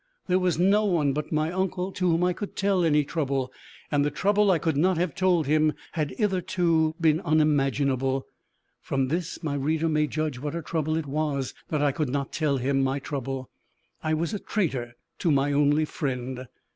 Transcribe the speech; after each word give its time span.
There 0.25 0.39
was 0.39 0.57
no 0.57 0.83
one 0.83 1.13
but 1.13 1.31
my 1.31 1.51
uncle 1.51 1.91
to 1.91 2.09
whom 2.09 2.23
I 2.23 2.33
could 2.33 2.55
tell 2.55 2.83
any 2.83 3.03
trouble, 3.03 3.53
and 3.91 4.03
the 4.03 4.09
trouble 4.09 4.49
I 4.49 4.57
could 4.57 4.75
not 4.75 4.97
have 4.97 5.13
told 5.13 5.45
him 5.45 5.73
had 5.91 6.09
hitherto 6.17 6.95
been 6.99 7.21
unimaginable! 7.23 8.25
From 8.81 9.09
this 9.09 9.43
my 9.43 9.53
reader 9.53 9.87
may 9.89 10.07
judge 10.07 10.39
what 10.39 10.55
a 10.55 10.63
trouble 10.63 10.97
it 10.97 11.05
was 11.05 11.53
that 11.69 11.83
I 11.83 11.91
could 11.91 12.09
not 12.09 12.33
tell 12.33 12.57
him 12.57 12.81
my 12.83 12.97
trouble. 12.97 13.51
I 14.01 14.15
was 14.15 14.33
a 14.33 14.39
traitor 14.39 14.95
to 15.19 15.29
my 15.29 15.53
only 15.53 15.85
friend! 15.85 16.47